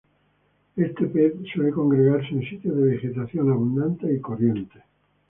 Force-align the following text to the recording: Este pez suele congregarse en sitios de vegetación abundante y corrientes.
Este 0.77 1.05
pez 1.05 1.31
suele 1.53 1.69
congregarse 1.71 2.29
en 2.33 2.41
sitios 2.41 2.75
de 2.75 2.85
vegetación 2.85 3.51
abundante 3.51 4.11
y 4.11 4.19
corrientes. 4.19 4.81